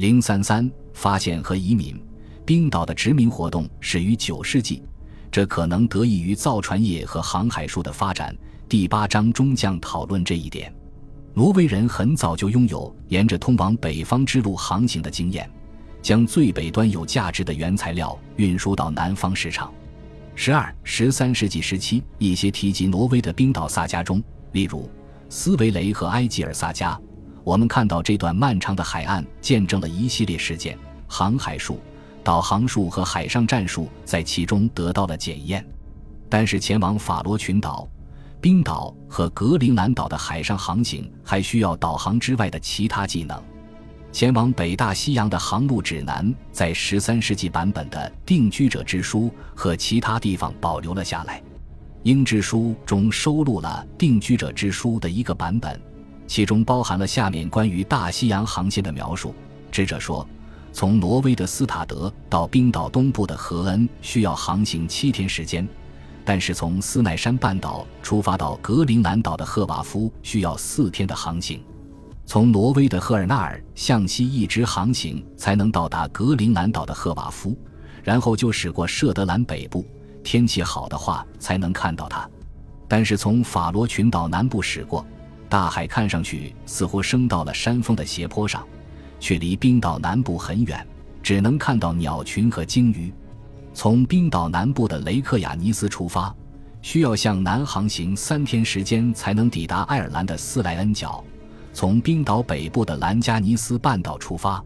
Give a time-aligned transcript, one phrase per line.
[0.00, 1.94] 零三三发现和移民，
[2.46, 4.82] 冰岛的殖民活动始于九世纪，
[5.30, 8.34] 这可能得益于造船业和航海术的发展。
[8.66, 10.74] 第八章中将讨论这一点。
[11.34, 15.46] 挪威人很早就拥有沿着通往北方之路航行的经验，
[16.00, 19.70] 将最北端有价值的原材料运输到南方市场。
[20.34, 24.22] 十二、十三世纪时期，一些提及挪威的冰岛萨迦中，
[24.52, 24.90] 例如
[25.28, 26.98] 斯维雷和埃吉尔萨迦。
[27.42, 31.80] 我们看到这段漫长的海岸见证了一系列事件，航海术、
[32.22, 35.64] 导航术和海上战术在其中得到了检验。
[36.28, 37.88] 但是前往法罗群岛、
[38.40, 43.42] 冰岛和格陵兰岛的海上航行还需要导航之外的其他技能。
[44.12, 49.22] 前往北大西洋的航路指南在十三世纪版本的《定居者之书》
[49.54, 51.42] 和其他地方保留了下来。
[52.02, 55.80] 英之书中收录了《定居者之书》的一个版本。
[56.30, 59.34] 其中包含了下面关于大西洋航线的描述。
[59.72, 60.24] 智者说，
[60.72, 65.68] 从挪威的斯塔德到冰岛东部的荷恩需要航行七天时间，
[66.24, 71.60] 但是从斯奈山半岛出发到格陵兰岛的赫瓦夫需要四天的航行。
[72.24, 77.58] 从挪威的赫尔纳尔向西一直航行才能到达格陵兰岛的赫瓦夫，
[78.04, 79.84] 然后就驶过舍德兰北部，
[80.22, 82.30] 天气好的话才能看到它。
[82.86, 85.04] 但是从法罗群岛南部驶过。
[85.50, 88.64] 大海看上去似乎升到了山峰的斜坡上，
[89.18, 90.86] 却离冰岛南部很远，
[91.24, 93.12] 只能看到鸟群和鲸鱼。
[93.74, 96.32] 从冰岛南部的雷克雅尼斯出发，
[96.82, 101.22] 需要向南航行三天时间才能抵达爱尔兰的斯莱恩角；
[101.72, 104.64] 从冰岛北部的兰加尼斯半岛出发，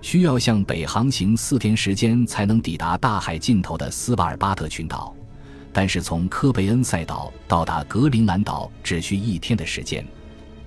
[0.00, 5.14] 需要向北航行四天时间才能抵达大海尽头的斯瓦尔巴特群岛。
[5.76, 10.02] 但是从科贝恩塞岛到达格陵兰岛只需一天的时间。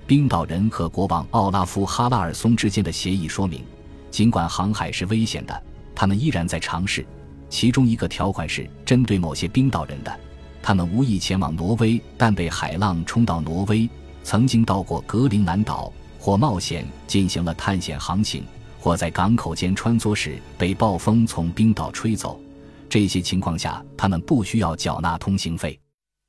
[0.06, 3.64] 冰岛人和国王奥拉夫·哈拉尔松之间的协议说明，
[4.08, 5.62] 尽管航海是危险的，
[5.96, 7.04] 他们依然在尝试。
[7.48, 10.16] 其中一个条款是针对某些冰岛人的，
[10.62, 13.90] 他们无意前往挪威，但被海浪冲到挪威，
[14.22, 18.44] 曾经到过格陵兰岛，或冒险进行了探险航行，
[18.78, 22.40] 或在港口间穿梭时被暴风从冰岛吹走。
[22.90, 25.78] 这些情况下，他们不需要缴纳通行费。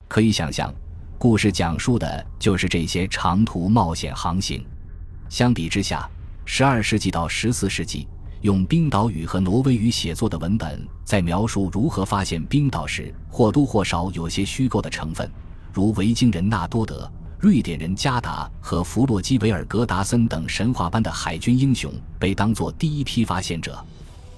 [0.07, 0.73] 可以想象。
[1.17, 4.65] 故事讲述的就是这些长途冒险航行。
[5.29, 6.09] 相比之下，
[6.45, 8.07] 十二世纪到十四世纪
[8.41, 15.29] 用冰岛语和挪威语写作的文本，在描述如何发现冰岛时，或多或少有些虚构的成分，
[15.71, 17.07] 如维京人纳多德、
[17.39, 23.79] 瑞典人加达和弗洛基维尔格达森等神话般的海军英雄被当作第一批发现者。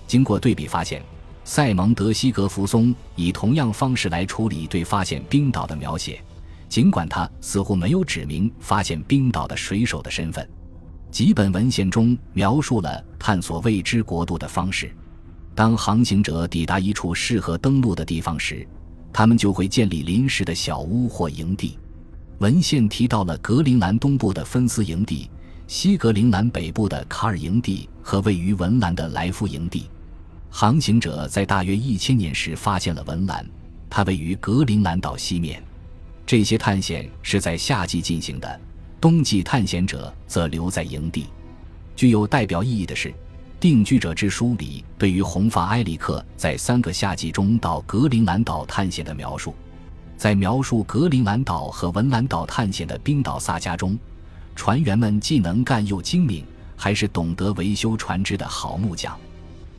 [0.06, 1.02] 经过对比发现，
[1.46, 6.22] 塞蒙德西格弗松以同样方式来处理对发现冰岛的描写。
[6.70, 10.50] 尽管他似乎没有指明发现冰岛的水手的身份，
[11.12, 14.92] 几本文献中描述了探索未知国度的方式。
[15.54, 18.68] 当航行者抵达一处适合登陆的地方时，
[19.12, 21.78] 他们就会建立临时的小屋或营地。
[22.40, 25.30] 文献提到了格陵兰东部的芬斯营地、
[25.68, 29.88] 西格陵兰北部的卡尔营地和位于文兰的莱夫营地。
[30.56, 33.44] 航行者在大约一千年时发现了文兰，
[33.90, 35.62] 它位于格陵兰岛西面。
[36.28, 38.62] 这些探险是在夏季进行的，
[39.02, 41.26] 冬季探险者则留在营地。
[41.96, 43.10] 具有代表意义的是，
[43.60, 49.56] 《定居者之书》里对于红发埃里克在三个夏季中到格陵兰岛探险的描述。
[50.18, 53.98] 在描述格陵兰岛和文兰岛探险的冰岛萨迦中，
[54.56, 59.20] 船员们既能干又精明，还是懂得维修船只的好木匠。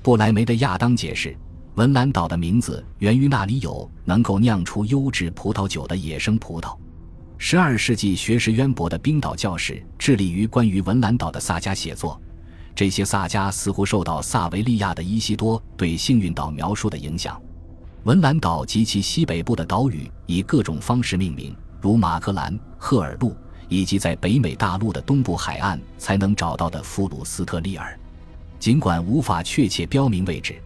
[0.04, 1.34] 布莱梅的亚当解释。
[1.76, 6.76] 文兰岛的名字源于那里有能够酿出优质葡萄酒的野生葡萄。
[7.38, 12.20] 十二世纪学识渊博的冰岛教士致力于关于文兰岛的萨迦写作，
[12.74, 17.40] 这些萨迦似乎受到萨维利亚的伊西多对幸运岛描述的影响。
[18.02, 23.34] 文兰岛及其西北部的岛屿以各种方式命名，如马克兰、赫尔路，
[23.70, 27.98] 以及在北美大陆的东部海岸才能找到的弗鲁斯特利尔。
[28.58, 30.56] 尽管无法确切标明位置。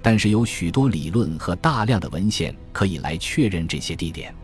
[0.00, 4.34] 但是有许多理论和大量的文献可以来确认这些地点。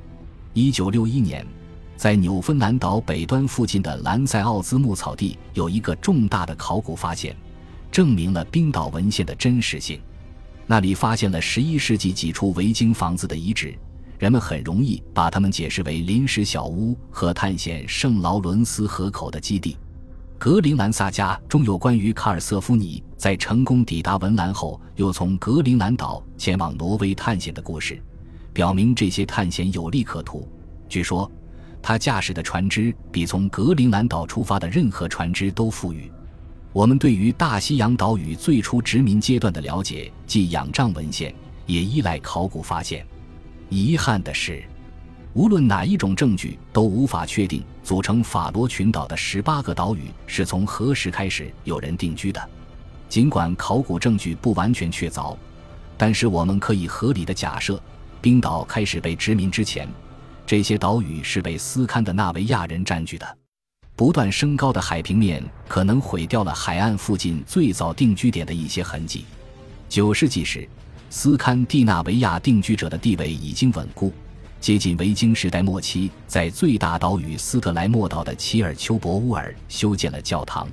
[0.53, 1.47] 一九六一年，
[1.97, 7.35] 在纽芬兰岛北端附近的兰塞奥兹牧草地有一个重大的考古发现，
[7.91, 10.01] 证明了冰岛文献的真实性。
[10.67, 13.75] 那里发现了十一世纪几处维京房子的遗址，
[14.19, 19.77] 人们很容易把它们解释为临时小屋和探险圣劳伦斯河口的基地。
[20.45, 27.99] 格陵兰萨迦中有关于卡尔瑟夫尼在成功抵达文兰后，又从格陵兰岛前往挪威探险的故事，
[28.53, 30.47] 表明这些探险有利可图。
[30.87, 31.33] 据说，
[31.81, 36.13] 他驾驶的船只比从格陵兰岛出发的任何船只都富裕。
[36.75, 43.07] 我们对于大西洋岛屿最初殖民阶段的了解，即仰仗文献，也依赖考古发现。
[43.71, 44.63] 遗憾的是，
[45.35, 52.49] 无论哪一种证据都无法确定组成法罗群岛的十八个岛屿是从何时开始有人定居的。
[53.09, 55.37] 尽管考古证据不完全确凿，
[55.97, 57.83] 但是我们可以合理的假设，
[58.21, 59.89] 冰岛开始被殖民之前，
[60.47, 63.39] 这些岛屿是被斯堪的纳维亚人占据的。
[63.97, 69.25] 不断升高的海平面可能毁掉了海岸附近最早定居点的一些痕迹。
[69.89, 70.69] 九世纪时，
[71.11, 74.13] 斯堪的纳维亚定居者的地位已经稳固。
[74.65, 80.67] 接近维京时代末期，在最大岛屿斯特莱莫岛的齐尔丘博乌尔修建了教堂。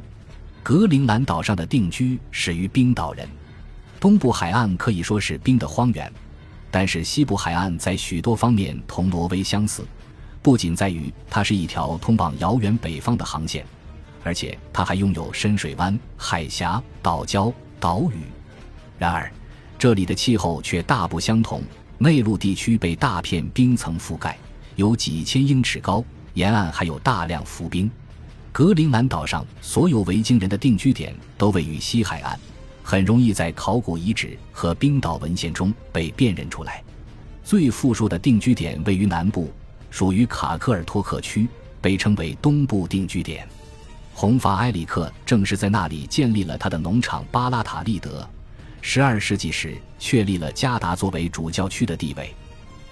[0.64, 3.28] 格陵兰岛上的定居始于冰岛人，
[4.00, 6.10] 东部海岸可以说是冰的荒原，
[6.72, 9.86] 但是西部海岸在许多方面同挪威相似，
[10.42, 13.66] 不仅在于它是一条通往遥远北方的航线，
[14.24, 18.22] 而且它还拥有深水湾、海峡、岛礁、岛屿。
[18.98, 19.30] 然而，
[19.78, 21.62] 这里的气候却大不相同，
[22.02, 24.36] 内陆地区被大片冰层覆盖，
[24.76, 26.04] 有几千英尺高，
[26.34, 27.90] 沿岸还有大量浮冰。
[28.52, 32.40] 格陵兰岛上所有维京人的定居点都位于西海岸，
[32.82, 36.84] 很容易在考古遗址和冰岛文献中被辨认出来。
[37.44, 39.54] 最富庶的定居点位于南部，
[39.92, 41.48] 属于卡科尔托克区，
[41.80, 43.48] 被称为东部定居点。
[44.16, 48.28] 红发埃里克正是在那里建立了他的农场巴拉塔利德。
[48.82, 52.34] 十二世纪时，确立了加达作为主教区的地位。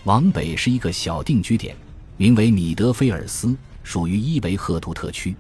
[0.03, 1.75] 往北是一个小定居点，
[2.15, 5.36] 名为米德菲尔斯，属于伊维赫图特区。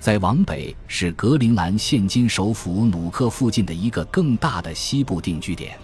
[0.00, 5.78] 再往北是格陵兰现今首府努克附近的一个更大的西部定居点。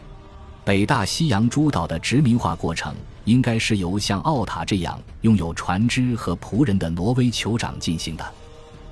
[0.64, 2.94] 北大西洋诸岛的殖民化过程
[3.24, 8.34] 应该是由像奥塔这样拥有船只和仆人的挪威酋长进行的。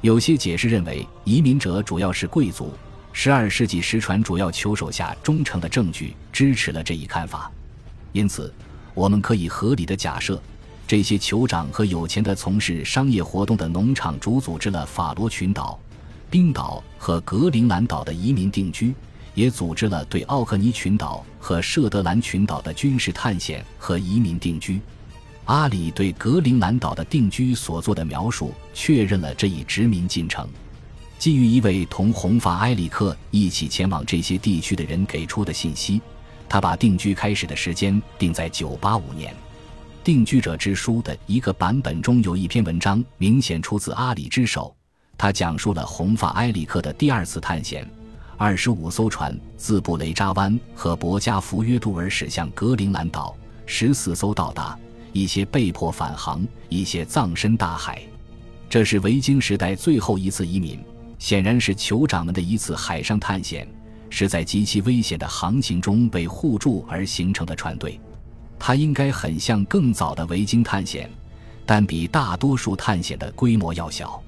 [0.03, 2.73] 有些解释认为，移民者主要是贵族。
[3.19, 7.51] 十二世纪石船主要酋手下忠诚的证据支持了这一看法。
[8.13, 8.53] 因此，
[8.93, 10.39] 我们可以合理的假设。
[10.87, 15.81] 这些酋长和有钱的从事商业活动的农场主组织了法罗群岛、
[16.29, 18.95] 冰岛和格陵兰岛的移民定居，
[19.35, 24.79] 也组织了对奥克尼群岛和舍德兰群岛的军事探险和移民定居。
[25.47, 30.47] 阿里对格陵兰岛的定居所做的描述，确认了这一殖民进程。
[31.19, 36.01] 基于一位同红发埃里克一起前往这些地区的人给出的信息，
[36.49, 39.35] 他把定居开始的时间定在985年。
[40.05, 44.73] 定居者之书的一个版本中有一篇文章，明显出自阿里之手。
[45.19, 47.91] 他讲述了红发埃里克的第二次探险：
[48.37, 53.35] 二十五艘船自布雷扎湾和博加福约杜尔驶向格陵兰岛，
[53.65, 54.79] 十四艘到达，
[55.13, 58.01] 一些被迫返航，一些葬身大海。
[58.69, 60.79] 这是维京时代最后一次移民，
[61.19, 63.67] 显然是酋长们的一次海上探险，
[64.11, 68.01] 是在极其危险的航行中被互助而形成的船队。
[68.59, 71.11] 它应该很像更早的维京探险，
[71.65, 74.23] 但比大多数探险的规模要小。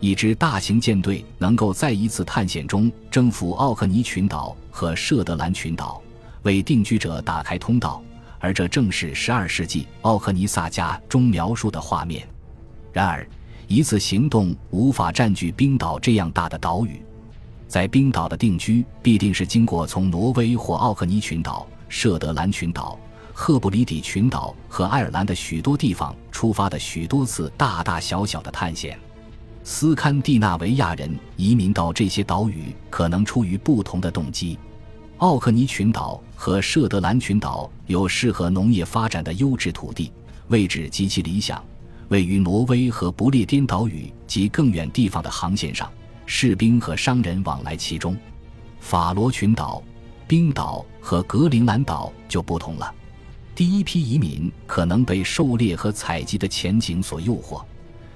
[0.00, 6.02] 一支大型舰队能够在一次探险中征服奥克尼群岛和舍德兰群岛，
[6.42, 8.02] 为定居者打开通道，
[8.40, 12.26] 而这正是十二世纪奥克尼萨加中描述的画面。
[12.92, 13.24] 然而，
[13.74, 17.02] 一次行动无法占据冰岛这样大的岛屿，
[17.66, 22.98] 在冰岛的定居必定是经过从挪威或奥克尼群岛、舍德兰群岛。
[23.32, 28.98] 赫布里底群岛和爱尔兰的许多地方出发的许多次大大小小的探险，
[29.64, 34.58] 斯堪的纳维亚人移民到这些岛屿可能出于不同的动机。
[35.16, 40.12] 奥克尼群岛和舍德兰群岛有适合农业发展的优质土地，
[40.48, 41.64] 位置极其理想，
[42.08, 45.90] 位于挪威和不列颠岛屿及更远地方的航线上，
[46.26, 48.16] 士兵和商人往来其中。
[48.80, 49.82] 法罗群岛、
[50.26, 52.92] 冰岛和格陵兰岛就不同了。
[53.54, 57.62] 第一批移民可能被狩猎和采集的前景所诱惑，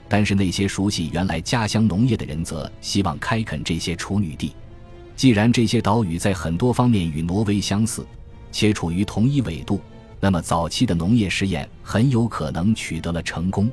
[0.08, 4.52] 但是那些熟悉原来家乡农业的人则希望开垦这些处女地。
[5.14, 8.06] 既然这些岛屿在很多方面与挪威相似，
[8.50, 9.80] 且处于同一纬度，
[10.26, 13.70] 那么早期的农业实验很有可能取得了成功。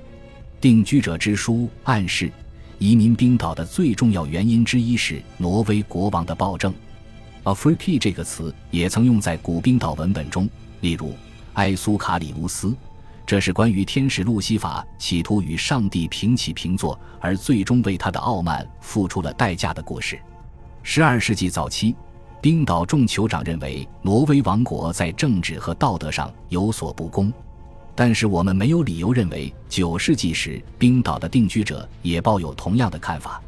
[0.62, 2.31] 定居者之书暗示，
[2.77, 6.72] 移民冰岛的最重要原因之一是挪威国王的暴政。
[7.41, 10.48] a f r i p 这个词也曾用在古冰岛文本中，
[10.81, 11.15] 例如。
[11.53, 12.75] 埃苏卡里乌斯，
[13.25, 20.19] 这是关于天使路西法企图与上帝平起平坐，而最终为他的傲慢付出了代价的故事。
[20.83, 21.95] 十二世纪早期，
[22.43, 27.31] 冰岛众酋长认为挪威王国在政治和道德上有所不公，
[27.95, 33.41] 但是我们没有理由认为九世纪时冰岛的定居者也抱有同样的看法。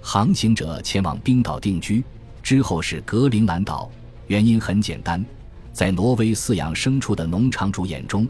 [0.00, 2.02] 航行者前往冰岛定居，
[2.42, 3.88] 之后是格陵兰岛。
[4.26, 5.24] 原因很简单，
[5.72, 8.26] 在挪威饲养牲畜的农场主眼中，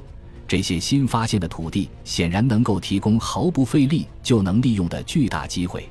[0.46, 5.88] 这些新发现的土地显然能够提供毫不费力就能利用的巨大机会。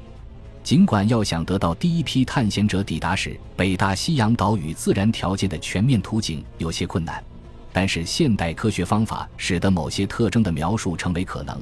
[0.64, 7.22] 尽管要想得到第一批探险者抵达时北大西洋岛屿自然条件的全面图景有些困难，
[7.74, 11.60] 但是现代科学方法使得某些特征的描述成为可能。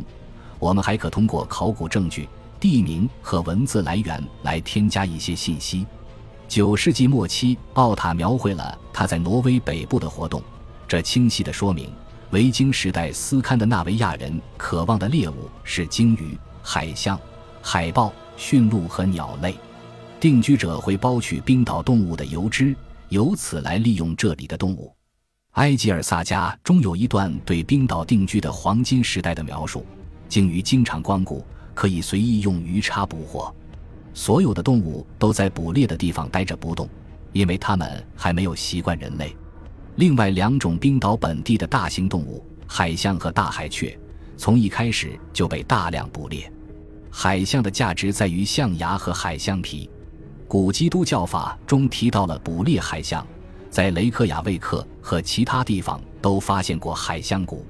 [0.59, 2.27] 我们还可通过考古证据、
[2.59, 5.85] 地名和文字来源来添加一些信息。
[6.49, 10.43] 九世纪末期，奥塔描绘了他在挪威北部的活动，
[10.87, 11.89] 这清晰地说明
[12.31, 17.17] 维京时代斯堪的纳维亚人渴望的猎物是鲸鱼、海象、
[17.61, 18.11] 海豹。
[18.39, 19.53] 驯鹿和鸟类，
[20.17, 22.73] 定居者会剥取冰岛动物的油脂，
[23.09, 24.95] 由此来利用这里的动物。
[25.51, 29.85] 埃吉尔萨家中有一段对冰岛定居的黄金时代的描述：
[30.29, 33.53] 鲸鱼经常光顾，可以随意用鱼叉捕获。
[34.13, 36.87] 所有的动物都在捕猎的地方待着不动，
[37.33, 39.35] 因为它们还没有习惯人类。
[39.97, 43.99] 另外两种冰岛本地的大型动物——海象和大海雀，
[44.37, 46.49] 从一开始就被大量捕猎。
[47.11, 49.89] 海象的价值在于象牙和海象皮。
[50.47, 53.25] 古基督教法中提到了捕猎海象，
[53.69, 57.65] 在雷克雅未克和其他地方都发现过海象骨。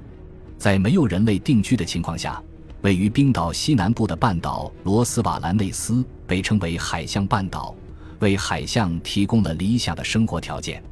[0.58, 2.42] 在没有人类定居的情况下，
[2.82, 7.76] 位于冰岛西南部的半岛罗斯瓦兰内斯被称为海象半岛，
[8.20, 10.84] 为海象提供了理想的生活条件。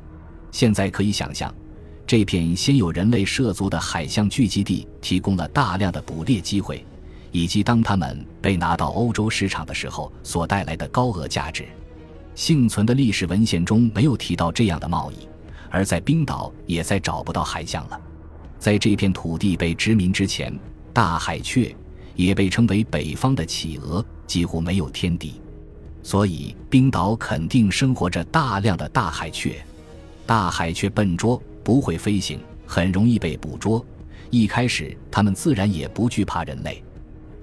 [0.52, 1.54] 现在可以想象，
[2.06, 6.86] 这片先有人类涉足的海象聚集地提供了大量的捕猎机会。
[7.38, 11.66] 以及当它们被拿到欧洲市场的时候所带来的高额价值，
[12.34, 15.28] 幸存的历史文献中没有提到这样的贸易，
[15.70, 18.02] 而在冰岛也再找不到海象了。
[18.58, 20.52] 在这片土地被殖民之前，
[20.92, 21.72] 大海雀
[22.16, 25.40] 也被称为北方的企鹅，几乎没有天敌，
[26.02, 29.64] 所以冰岛肯定生活着大量的大海雀。
[30.26, 33.86] 大海雀笨拙，不会飞行，很容易被捕捉。
[34.32, 36.84] 一开始，它们自然也不惧怕人类。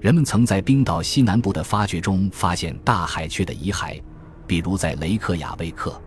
[0.05, 3.99] 人们曾在冰岛西南部的发掘中发现大海雀的遗骸，
[4.45, 5.99] 比如在雷克雅未克。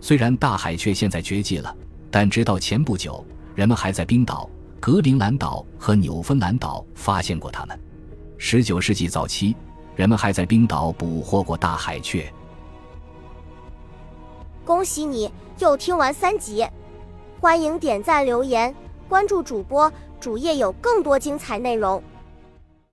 [0.00, 1.76] 虽然大海雀现在绝迹了，
[2.10, 3.22] 但直到前不久，
[3.54, 4.48] 人们还在冰岛、
[4.80, 7.78] 格陵兰岛和纽芬兰岛发现过它们。
[8.38, 9.54] 19世纪早期，
[9.94, 12.32] 人们还在冰岛捕获过大海雀。
[14.64, 16.66] 恭喜你又听完三集，
[17.42, 18.74] 欢迎点赞、留言、
[19.06, 22.02] 关注主播，主页有更多精彩内容。